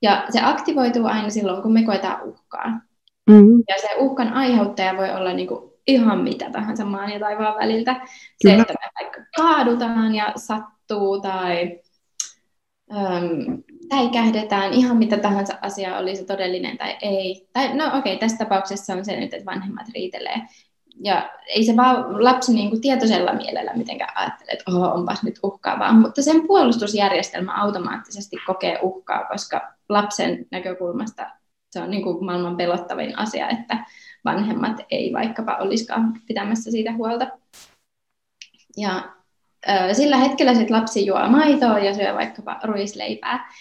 [0.02, 2.80] Ja se aktivoituu aina silloin, kun me koetaan uhkaa.
[3.29, 3.63] Mm-hmm.
[3.69, 7.93] Ja se uhkan aiheuttaja voi olla niin kuin ihan mitä tahansa maan ja taivaan väliltä.
[7.93, 8.55] Kyllä.
[8.55, 11.79] Se, että me vaikka kaadutaan ja sattuu tai
[12.91, 17.47] äm, säikähdetään, ihan mitä tahansa asia oli se todellinen tai ei.
[17.53, 20.41] Tai, no okei, okay, tässä tapauksessa on se nyt, että vanhemmat riitelee.
[21.03, 25.39] Ja ei se vaan lapsi niin kuin tietoisella mielellä mitenkään ajattele, että oho, onpas nyt
[25.43, 31.40] uhkaavaa, mutta sen puolustusjärjestelmä automaattisesti kokee uhkaa, koska lapsen näkökulmasta
[31.71, 33.86] se on niin kuin maailman pelottavin asia, että
[34.25, 37.27] vanhemmat ei vaikkapa olisikaan pitämässä siitä huolta.
[38.77, 39.03] Ja
[39.93, 43.51] sillä hetkellä sit lapsi juo maitoa ja syö vaikkapa ruisleipää.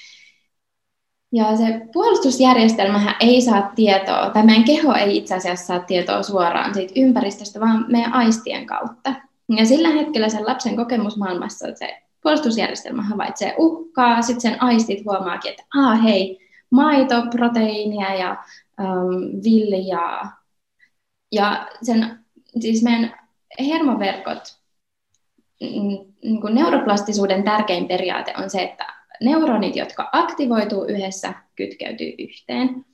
[1.32, 6.74] Ja se puolustusjärjestelmähän ei saa tietoa, tai meidän keho ei itse asiassa saa tietoa suoraan
[6.74, 9.14] siitä ympäristöstä, vaan meidän aistien kautta.
[9.56, 15.64] Ja sillä hetkellä sen lapsen kokemusmaailmassa se puolustusjärjestelmä havaitsee uhkaa, sitten sen aistit huomaakin, että
[15.78, 18.44] ah hei, maito, proteiinia ja
[18.80, 20.40] um, viljaa.
[21.32, 22.18] Ja sen,
[22.60, 23.14] siis meidän
[23.58, 24.60] hermoverkot,
[25.60, 32.84] niin kuin neuroplastisuuden tärkein periaate on se, että neuronit, jotka aktivoituu yhdessä, kytkeytyy yhteen.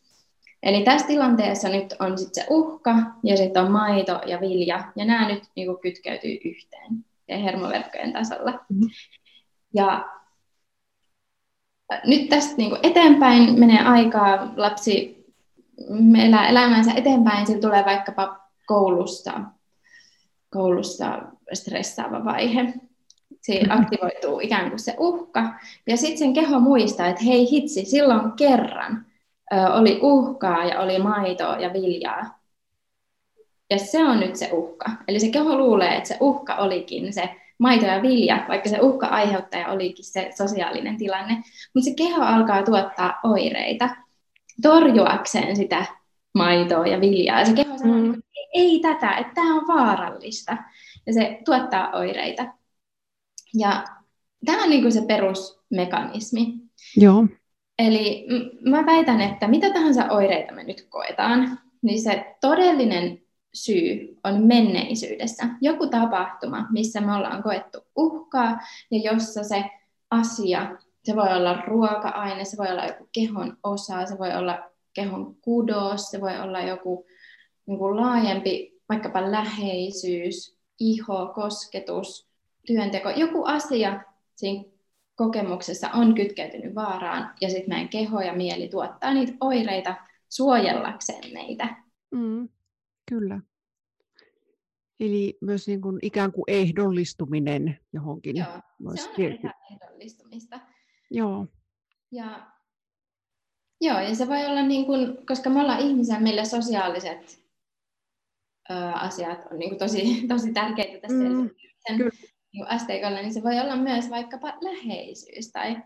[0.63, 5.05] Eli tässä tilanteessa nyt on sitten se uhka ja sitten on maito ja vilja, ja
[5.05, 8.53] nämä nyt niin kuin kytkeytyy yhteen ja hermoverkkojen tasolla.
[8.53, 8.91] Mm-hmm.
[9.75, 10.09] Ja
[12.05, 15.27] nyt tästä niin kuin eteenpäin menee aikaa, lapsi
[16.27, 19.41] elää elämänsä eteenpäin, sillä tulee vaikkapa koulusta,
[20.51, 21.23] koulusta
[21.53, 22.75] stressaava vaihe
[23.47, 25.55] siinä aktivoituu ikään kuin se uhka,
[25.87, 29.07] ja sitten sen keho muistaa, että hei hitsi, silloin kerran
[29.53, 32.39] ö, oli uhkaa ja oli maitoa ja viljaa.
[33.71, 34.91] Ja se on nyt se uhka.
[35.09, 39.07] Eli se keho luulee, että se uhka olikin se maito ja vilja, vaikka se uhka
[39.07, 41.35] aiheuttaja olikin se sosiaalinen tilanne.
[41.75, 43.89] Mutta se keho alkaa tuottaa oireita
[44.63, 45.87] torjuakseen sitä
[46.35, 47.41] maitoa ja viljaa.
[47.41, 48.11] Ja se keho sanoo, mm.
[48.11, 48.21] että
[48.55, 50.57] ei tätä, että tämä on vaarallista.
[51.07, 52.47] Ja se tuottaa oireita.
[53.55, 53.85] Ja
[54.47, 56.55] tämä on niin kuin se perusmekanismi.
[56.97, 57.27] Joo.
[57.79, 58.27] Eli
[58.71, 63.26] mä väitän, että mitä tahansa oireita me nyt koetaan, niin se todellinen
[63.57, 65.47] syy on menneisyydessä.
[65.61, 68.59] Joku tapahtuma, missä me ollaan koettu uhkaa
[68.91, 69.65] ja jossa se
[70.11, 75.37] asia, se voi olla ruoka-aine, se voi olla joku kehon osa, se voi olla kehon
[75.41, 77.07] kudos, se voi olla joku
[77.67, 82.29] niin kuin laajempi vaikkapa läheisyys, iho, kosketus,
[82.67, 84.01] työnteko, joku asia
[84.37, 84.65] siinä
[85.15, 89.95] kokemuksessa on kytkeytynyt vaaraan ja sitten meidän keho ja mieli tuottaa niitä oireita
[90.29, 91.77] suojellakseen meitä.
[92.11, 92.49] Mm,
[93.09, 93.41] kyllä.
[95.01, 98.37] Eli myös niin kuin ikään kuin ehdollistuminen johonkin.
[98.37, 98.47] Joo,
[98.95, 100.61] se on ihan ehdollistumista.
[101.11, 101.47] Joo.
[102.13, 102.53] Ja,
[103.81, 107.45] joo, ja se voi olla niin kuin, koska me ollaan ihmisiä, meille sosiaaliset
[108.71, 111.51] ö, asiat on niin kuin tosi, tosi tärkeitä tässä mm,
[112.53, 115.83] niin asteikolla, niin se voi olla myös vaikkapa läheisyys tai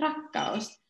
[0.00, 0.83] rakkaus,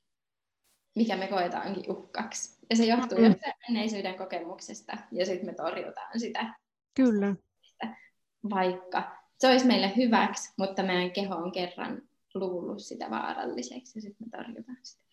[0.94, 2.58] mikä me koetaankin uhkaksi.
[2.70, 3.24] Ja se johtuu mm.
[3.24, 6.54] jostain menneisyyden kokemuksesta, ja sitten me torjutaan sitä.
[6.94, 7.34] Kyllä.
[8.50, 12.02] Vaikka se olisi meille hyväksi, mutta meidän keho on kerran
[12.34, 15.04] luullut sitä vaaralliseksi, ja sitten me torjutaan sitä.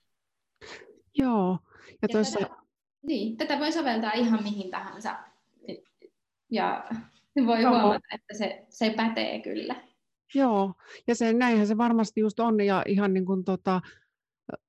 [1.18, 1.60] Joo.
[1.88, 2.40] Ja, ja tuossa...
[2.40, 2.56] tätä,
[3.02, 5.20] niin, tätä voi soveltaa ihan mihin tahansa.
[6.52, 6.90] Ja
[7.46, 7.72] voi Joo.
[7.72, 9.76] huomata, että se, se pätee kyllä.
[10.36, 10.74] Joo,
[11.08, 13.82] ja se, näinhän se varmasti just on, ja ihan niin kuin tota,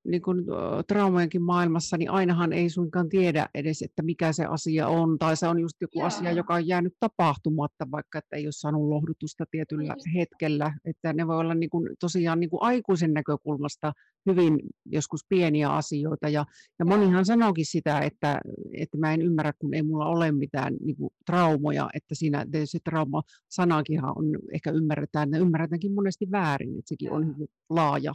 [0.07, 0.45] niin kuin,
[0.87, 5.47] traumojenkin maailmassa, niin ainahan ei suinkaan tiedä edes, että mikä se asia on, tai se
[5.47, 6.07] on just joku Joo.
[6.07, 10.05] asia, joka on jäänyt tapahtumatta, vaikka että ei ole saanut lohdutusta tietyllä just.
[10.15, 13.93] hetkellä, että ne voi olla niin kuin, tosiaan niin kuin aikuisen näkökulmasta
[14.29, 16.45] hyvin joskus pieniä asioita, ja,
[16.79, 18.41] ja monihan sanookin sitä, että,
[18.73, 22.79] että mä en ymmärrä, kun ei mulla ole mitään niin kuin, traumoja, että siinä se
[22.89, 27.15] trauma-sanakinhan on, ehkä ymmärretään, ne ymmärretäänkin monesti väärin, että sekin Joo.
[27.15, 28.13] on hyvin laaja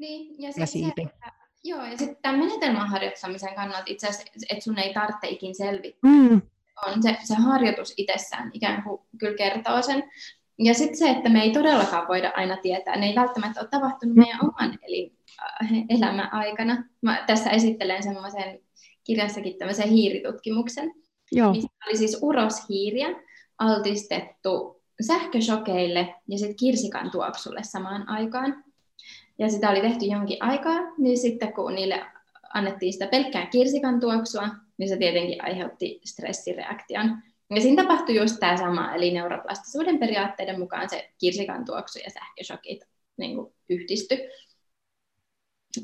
[0.00, 1.32] niin, ja, sit se, että,
[1.64, 6.10] joo, ja sitten tämän menetelmän harjoittamisen kannalta itse asiassa, että sun ei tarvitse ikin selvittää.
[6.10, 6.42] Mm.
[6.86, 10.10] On se, se harjoitus itsessään ikään kuin kyllä kertoo sen.
[10.58, 14.16] Ja sitten se, että me ei todellakaan voida aina tietää, ne ei välttämättä ole tapahtunut
[14.16, 16.84] meidän oman elin, äh, elämän aikana.
[17.02, 18.60] Mä tässä esittelen semmoisen
[19.04, 20.92] kirjassakin tämmöisen hiiritutkimuksen,
[21.32, 21.52] Joo.
[21.52, 23.08] missä oli siis uroshiiriä
[23.58, 28.64] altistettu sähköshokeille ja sitten kirsikan tuoksulle samaan aikaan
[29.40, 32.06] ja sitä oli tehty jonkin aikaa, niin sitten kun niille
[32.54, 34.48] annettiin sitä pelkkää kirsikan tuoksua,
[34.78, 37.22] niin se tietenkin aiheutti stressireaktion.
[37.54, 42.80] Ja siinä tapahtui just tämä sama, eli neuroplastisuuden periaatteiden mukaan se kirsikan tuoksu ja sähköshokit
[43.16, 43.36] niin
[43.68, 44.18] yhdisty.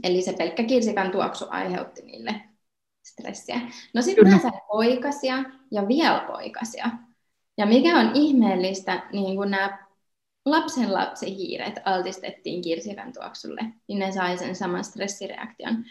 [0.03, 2.41] Eli se pelkkä kirsikan tuoksu aiheutti niille
[3.03, 3.61] stressiä.
[3.95, 6.91] No sitten mä sain poikasia ja vielä poikasia.
[7.59, 9.86] Ja mikä on ihmeellistä, niin kun nämä
[10.47, 15.85] lapsen lapsihiiret altistettiin kirsikan tuoksulle, niin ne sai sen saman stressireaktion.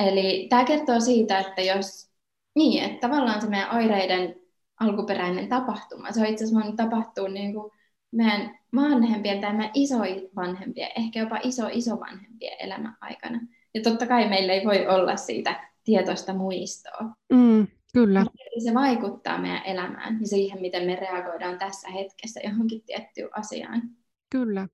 [0.00, 2.10] Eli tämä kertoo siitä, että jos,
[2.54, 4.36] niin, että tavallaan se meidän oireiden
[4.80, 7.72] alkuperäinen tapahtuma, se on itse asiassa voinut tapahtua niin kuin
[8.10, 13.40] meidän vanhempien tai meidän isovanhempien, ehkä jopa iso-isovanhempien elämän aikana.
[13.74, 17.04] Ja totta kai meillä ei voi olla siitä tietoista muistoa.
[17.32, 18.26] Mm, kyllä.
[18.64, 23.82] Se vaikuttaa meidän elämään ja siihen, miten me reagoidaan tässä hetkessä johonkin tiettyyn asiaan.
[24.30, 24.68] Kyllä.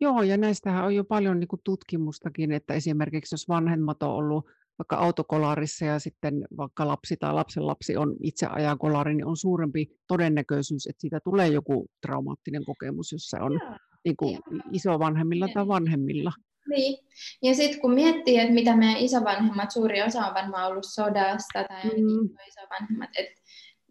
[0.00, 4.46] Joo, ja näistähän on jo paljon niin tutkimustakin, että esimerkiksi jos vanhemmat on ollut
[4.78, 9.86] vaikka autokolarissa ja sitten vaikka lapsi tai lapsen lapsi on itse ajakolari, niin on suurempi
[10.08, 13.76] todennäköisyys, että siitä tulee joku traumaattinen kokemus, jos se on Joo.
[14.04, 14.38] niin kuin
[14.72, 16.32] isovanhemmilla tai vanhemmilla.
[16.68, 17.06] Niin.
[17.42, 21.82] Ja sitten kun miettii, että mitä meidän isovanhemmat, suuri osa on varmaan ollut sodasta tai
[21.84, 22.28] mm.
[22.48, 23.42] isovanhemmat, että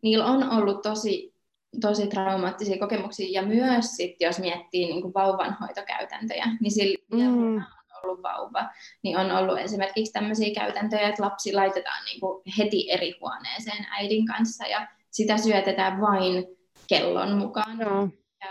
[0.03, 1.33] niillä on ollut tosi,
[1.81, 3.41] tosi traumaattisia kokemuksia.
[3.41, 7.55] Ja myös sit, jos miettii niin kuin vauvanhoitokäytäntöjä, niin sillä mm.
[7.55, 7.65] on
[8.03, 8.69] ollut vauva,
[9.03, 14.25] niin on ollut esimerkiksi tämmöisiä käytäntöjä, että lapsi laitetaan niin kuin heti eri huoneeseen äidin
[14.25, 16.45] kanssa ja sitä syötetään vain
[16.87, 17.79] kellon mukaan.
[17.79, 18.09] Joo.
[18.43, 18.49] Ja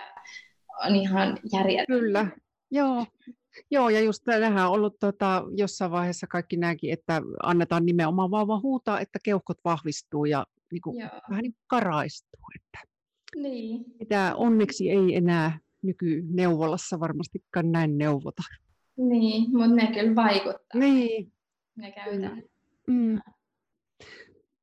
[0.87, 1.92] on ihan järjetöntä.
[1.92, 2.26] Kyllä,
[2.70, 3.06] joo.
[3.71, 8.61] Joo, ja just tähän on ollut tota, jossain vaiheessa kaikki näki, että annetaan nimenomaan vauva
[8.61, 12.43] huutaa, että keuhkot vahvistuu ja niin kuin, vähän niin karaistuu.
[12.55, 12.95] Että
[13.37, 13.85] niin.
[13.99, 18.43] Mitä onneksi ei enää nykyneuvolassa varmastikaan näin neuvota.
[18.97, 20.81] Niin, mutta ne kyllä vaikuttaa.
[20.81, 21.33] Niin.
[21.77, 22.43] Ne käytetään.
[22.87, 23.19] Mm.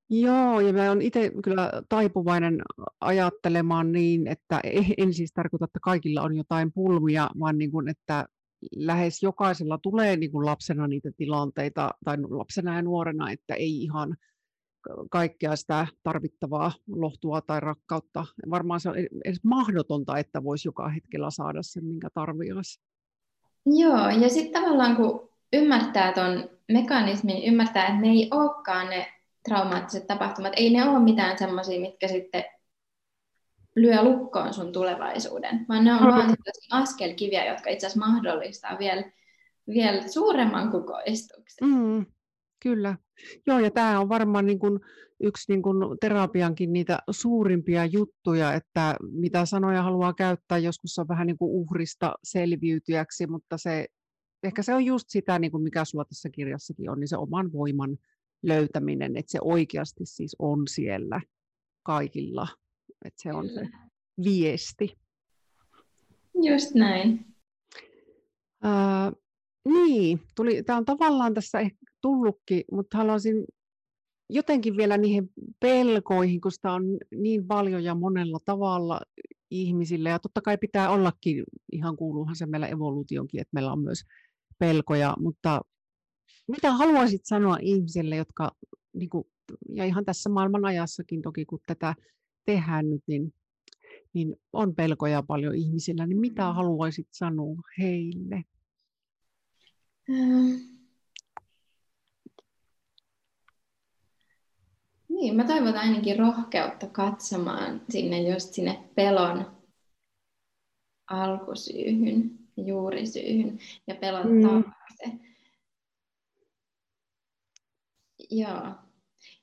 [0.09, 2.61] Joo, ja mä olen itse kyllä taipuvainen
[3.01, 4.61] ajattelemaan niin, että
[4.97, 8.25] en siis tarkoita, että kaikilla on jotain pulmia, vaan niin kuin, että
[8.75, 14.15] lähes jokaisella tulee niin kuin lapsena niitä tilanteita, tai lapsena ja nuorena, että ei ihan
[15.11, 18.25] kaikkea sitä tarvittavaa lohtua tai rakkautta.
[18.49, 18.95] Varmaan se on
[19.25, 22.81] edes mahdotonta, että voisi joka hetkellä saada sen, minkä tarvitsisi.
[23.65, 29.07] Joo, ja sitten tavallaan kun ymmärtää tuon mekanismin, ymmärtää, että ne ei olekaan ne
[29.49, 32.43] traumaattiset tapahtumat, ei ne ole mitään semmoisia, mitkä sitten
[33.75, 36.07] lyö lukkoon sun tulevaisuuden, vaan ne on mm.
[36.07, 36.35] vain
[36.71, 39.11] askelkiviä, jotka itse asiassa mahdollistaa vielä,
[39.67, 41.69] vielä suuremman kukoistuksen.
[41.69, 42.05] Mm,
[42.63, 42.97] kyllä.
[43.47, 44.79] Joo, ja tämä on varmaan niin kuin
[45.23, 51.27] yksi niin kuin terapiankin niitä suurimpia juttuja, että mitä sanoja haluaa käyttää, joskus on vähän
[51.27, 53.87] niin kuin uhrista selviytyjäksi, mutta se,
[54.43, 57.51] ehkä se on just sitä, niin kuin mikä sulla tässä kirjassakin on, niin se oman
[57.53, 57.97] voiman
[58.43, 61.21] löytäminen, että se oikeasti siis on siellä
[61.83, 62.47] kaikilla
[63.05, 63.69] että se on se
[64.23, 64.97] viesti.
[66.43, 67.25] Just näin.
[68.65, 69.21] Uh,
[69.67, 73.45] niin, tuli, tämä on tavallaan tässä ehkä tullutkin, mutta haluaisin
[74.29, 76.83] jotenkin vielä niihin pelkoihin, kun sitä on
[77.15, 79.01] niin paljon ja monella tavalla
[79.51, 80.09] ihmisille.
[80.09, 84.03] Ja totta kai pitää ollakin, ihan kuuluuhan se meillä evoluutionkin, että meillä on myös
[84.59, 85.61] pelkoja, mutta
[86.47, 88.51] mitä haluaisit sanoa ihmisille, jotka,
[88.93, 89.23] niin kuin,
[89.73, 91.95] ja ihan tässä maailman ajassakin toki, kun tätä
[92.45, 93.33] tehdään nyt, niin,
[94.13, 96.55] niin on pelkoja paljon ihmisillä, niin mitä mm.
[96.55, 98.43] haluaisit sanoa heille?
[100.09, 100.71] Ähm.
[105.09, 109.61] Niin, mä toivon ainakin rohkeutta katsomaan sinne just sinne pelon
[111.07, 114.41] alkusyyhyn, juurisyyhyn ja pelon mm.
[114.41, 115.19] taakse.
[118.29, 118.75] Joo.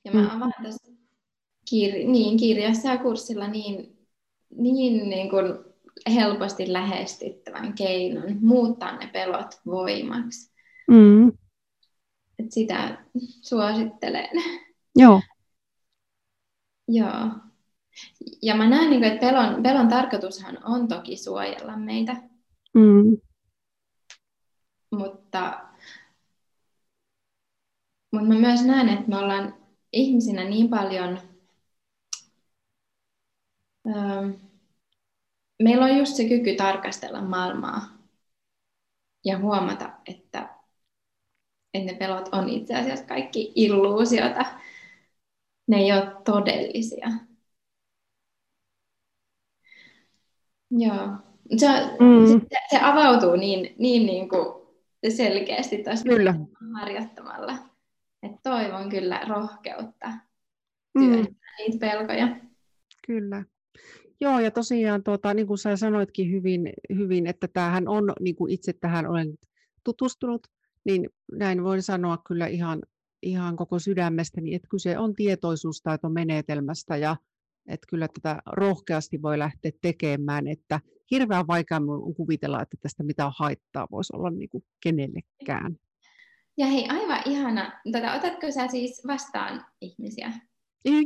[0.04, 0.36] Ja mä mm.
[0.36, 0.97] avaan tässä
[1.70, 3.98] kir- niin, kirjassa ja kurssilla niin,
[4.50, 5.44] niin, niin kuin
[6.14, 10.52] helposti lähestyttävän keinon muuttaa ne pelot voimaksi.
[10.90, 11.28] Mm.
[12.38, 13.04] Et sitä
[13.42, 14.28] suosittelen.
[14.96, 15.20] Joo.
[16.88, 17.30] Joo.
[18.42, 22.16] Ja mä näen, niin että pelon, pelon tarkoitushan on toki suojella meitä.
[22.74, 23.16] Mm.
[24.90, 25.60] Mutta,
[28.12, 29.54] mutta mä myös näen, että me ollaan
[29.92, 31.27] ihmisinä niin paljon...
[33.86, 34.28] Öö,
[35.62, 37.98] meillä on just se kyky tarkastella maailmaa
[39.24, 40.54] ja huomata, että,
[41.74, 44.44] että ne pelot on itse asiassa kaikki illuusiota.
[45.66, 47.08] Ne ei ole todellisia.
[50.70, 51.08] Joo.
[51.56, 51.66] Se,
[52.00, 52.40] mm.
[52.40, 54.68] se, se avautuu niin, niin, niin kuin
[55.08, 56.34] selkeästi tuossa kyllä.
[56.74, 57.58] harjoittamalla.
[58.22, 60.08] Et toivon kyllä rohkeutta
[60.94, 61.26] mm.
[61.58, 62.36] niitä pelkoja.
[63.06, 63.44] Kyllä.
[64.20, 68.52] Joo, ja tosiaan, tuota, niin kuin sä sanoitkin hyvin, hyvin että tämähän on, niin kuin
[68.52, 69.34] itse tähän olen
[69.84, 70.46] tutustunut,
[70.84, 72.82] niin näin voin sanoa kyllä ihan,
[73.22, 77.16] ihan koko sydämestäni, että kyse on tietoisuustaitomenetelmästä ja
[77.68, 83.32] että kyllä tätä rohkeasti voi lähteä tekemään, että hirveän vaikea on kuvitella, että tästä mitään
[83.38, 85.76] haittaa voisi olla niin kuin kenellekään.
[86.56, 87.80] Ja hei, aivan ihana.
[87.92, 90.32] Tota, otatko sä siis vastaan ihmisiä?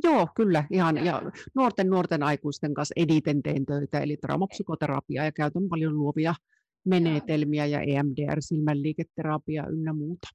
[0.04, 0.64] Joo, kyllä.
[0.70, 1.22] Ihan, ja
[1.54, 6.34] nuorten nuorten aikuisten kanssa editen teen töitä, eli traumapsykoterapiaa ja käytän paljon luovia
[6.84, 10.28] menetelmiä ja EMDR, silmänliiketerapia ynnä muuta.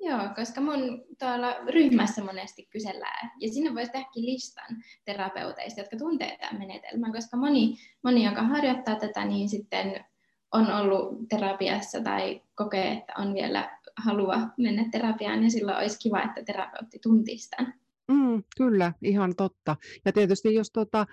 [0.00, 6.36] Joo, koska mun tuolla ryhmässä monesti kysellään, ja sinne voisi tehdäkin listan terapeuteista, jotka tuntee
[6.40, 10.04] tämän menetelmän, koska moni, moni, joka harjoittaa tätä, niin sitten
[10.52, 16.22] on ollut terapiassa tai kokee, että on vielä halua mennä terapiaan, ja silloin olisi kiva,
[16.22, 17.80] että terapeutti tuntisi tämän.
[18.10, 19.76] Mm, kyllä, ihan totta.
[20.04, 21.06] Ja tietysti jos tota,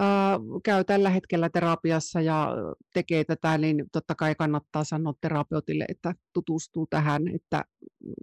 [0.00, 2.48] äh, käy tällä hetkellä terapiassa ja
[2.94, 7.28] tekee tätä, niin totta kai kannattaa sanoa terapeutille, että tutustuu tähän.
[7.28, 7.64] Että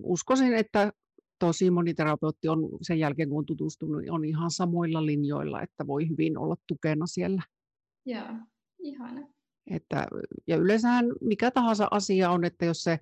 [0.03, 0.91] uskoisin, että
[1.39, 6.09] tosi moni terapeutti on sen jälkeen, kun on tutustunut, on ihan samoilla linjoilla, että voi
[6.09, 7.41] hyvin olla tukena siellä.
[8.05, 8.35] Joo,
[8.79, 9.27] ihana.
[9.71, 10.07] Että,
[10.47, 12.99] ja yleensähän mikä tahansa asia on, että jos se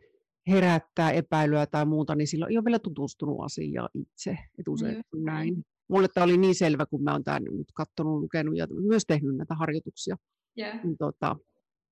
[0.49, 4.37] herättää epäilyä tai muuta, niin silloin ei ole vielä tutustunut asiaan itse.
[4.59, 5.23] Et usein mm.
[5.23, 5.65] näin.
[5.87, 9.37] Mulle tämä oli niin selvä, kun mä oon tämän nyt katsonut, lukenut ja myös tehnyt
[9.37, 10.15] näitä harjoituksia.
[10.59, 10.83] Yeah.
[10.83, 11.35] Niin, tota,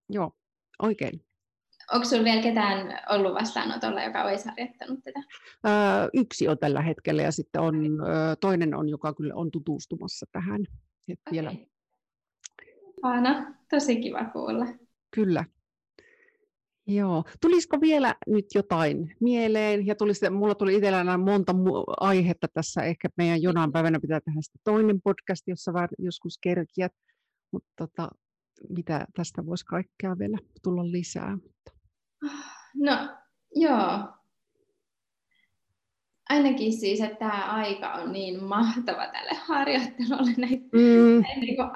[0.10, 0.32] joo,
[0.82, 1.22] oikein.
[1.94, 5.20] Onko sinulla vielä ketään ollut vastaanotolla, joka olisi harjoittanut tätä?
[5.68, 10.26] Öö, yksi on tällä hetkellä ja sitten on, öö, toinen on, joka kyllä on tutustumassa
[10.32, 10.62] tähän.
[11.08, 11.32] Et okay.
[11.32, 11.52] vielä.
[13.04, 14.66] Aina, tosi kiva kuulla.
[15.16, 15.46] Kyllä.
[16.88, 17.24] Joo.
[17.42, 19.88] Tulisiko vielä nyt jotain mieleen?
[19.88, 21.56] Ja tulisi, mulla tuli itsellään monta
[22.00, 22.84] aihetta tässä.
[22.84, 26.92] Ehkä meidän jonain päivänä pitää tehdä sitten toinen podcast, jossa vähän joskus kerkiät.
[27.52, 28.10] Mutta tota,
[28.70, 31.38] mitä tästä voisi kaikkea vielä tulla lisää?
[32.76, 33.10] No,
[33.56, 34.08] joo.
[36.30, 40.34] Ainakin siis, että tämä aika on niin mahtava tälle harjoittelulle.
[40.38, 41.22] Näin, mm.
[41.22, 41.70] näin, niin kuin,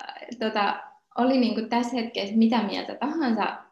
[0.00, 0.82] äh, tota,
[1.18, 3.69] oli niin kuin tässä hetkessä mitä mieltä tahansa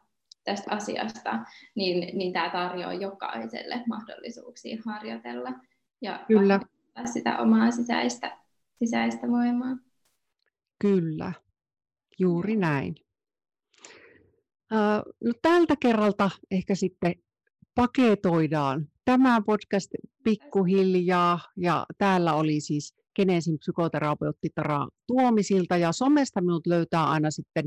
[0.49, 1.39] tästä asiasta,
[1.75, 5.51] niin, niin tämä tarjoaa jokaiselle mahdollisuuksia harjoitella
[6.03, 6.61] ja Kyllä.
[7.13, 8.39] sitä omaa sisäistä,
[8.79, 9.77] sisäistä voimaa.
[10.81, 11.33] Kyllä,
[12.19, 12.95] juuri näin.
[15.25, 17.15] No tältä kerralta ehkä sitten
[17.75, 19.91] paketoidaan tämä podcast
[20.25, 27.65] pikkuhiljaa ja täällä oli siis Genesin psykoterapeutti Tara Tuomisilta ja somesta minut löytää aina sitten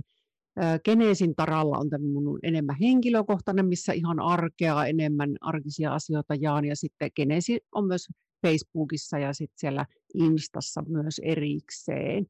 [0.85, 6.65] Geneesin taralla on mun enemmän henkilökohtainen, missä ihan arkea, enemmän arkisia asioita jaan.
[6.65, 8.07] Ja sitten Geneesi on myös
[8.47, 12.25] Facebookissa ja sitten siellä Instassa myös erikseen.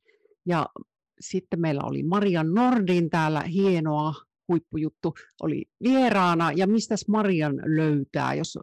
[0.45, 0.65] Ja
[1.19, 4.13] sitten meillä oli Marian Nordin täällä hienoa
[4.47, 8.60] huippujuttu oli vieraana, ja mistä Marian löytää, jos,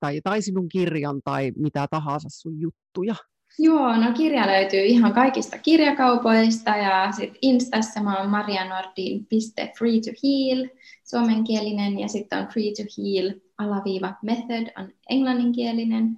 [0.00, 3.14] tai, tai sinun kirjan tai mitä tahansa sun juttuja?
[3.58, 10.68] Joo, no kirja löytyy ihan kaikista kirjakaupoista ja sitten Instassa mä oon marianordin.free to heal,
[11.04, 16.16] suomenkielinen ja sitten on free to heal alaviiva method on englanninkielinen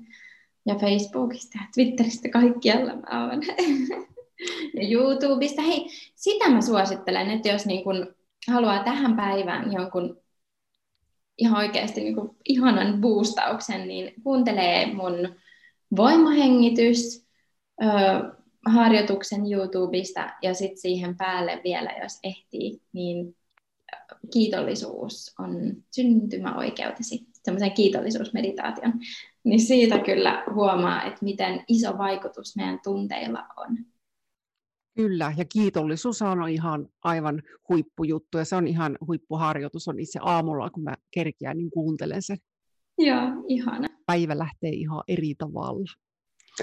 [0.66, 3.42] ja Facebookista ja Twitteristä kaikkialla mä oon.
[4.74, 5.62] ja YouTubesta.
[5.62, 8.14] Hei, sitä mä suosittelen, että jos niin kun
[8.48, 10.20] haluaa tähän päivään jonkun
[11.38, 15.34] ihan oikeasti niin kun ihanan boostauksen, niin kuuntelee mun
[15.96, 17.27] voimahengitys,
[18.66, 23.36] harjoituksen YouTubesta ja sitten siihen päälle vielä, jos ehtii, niin
[24.32, 25.50] kiitollisuus on
[25.94, 28.92] syntymäoikeutesi, semmoisen kiitollisuusmeditaation,
[29.44, 33.76] niin siitä kyllä huomaa, että miten iso vaikutus meidän tunteilla on.
[34.96, 40.70] Kyllä, ja kiitollisuus on ihan aivan huippujuttu, ja se on ihan huippuharjoitus, on itse aamulla,
[40.70, 42.36] kun mä kerkiään, niin kuuntelen sen.
[42.98, 43.88] Joo, ihana.
[44.06, 45.94] Päivä lähtee ihan eri tavalla.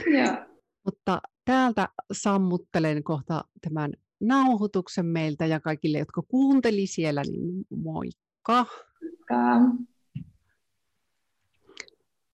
[0.05, 0.54] Joo.
[0.85, 8.65] Mutta täältä sammuttelen kohta tämän nauhoituksen meiltä ja kaikille, jotka kuunteli siellä, niin moikka!
[9.01, 9.94] Moikka!